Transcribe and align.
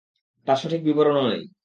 তার 0.47 0.57
সঠিক 0.57 0.81
বিবরণও 0.83 1.23
নেই। 1.29 1.43